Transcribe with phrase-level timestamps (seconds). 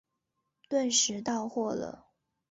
[0.67, 2.07] 顿时到货了